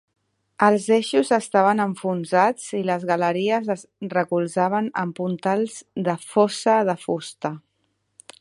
Els 0.67 0.85
eixos 0.95 1.29
estaven 1.35 1.83
enfonsats 1.85 2.65
i 2.79 2.81
les 2.91 3.05
galeries 3.11 3.69
es 3.75 3.85
recolzaven 4.17 4.89
amb 5.05 5.17
puntals 5.23 5.79
de 6.09 6.21
fossa 6.35 6.81
de 6.93 7.01
fusta. 7.07 7.57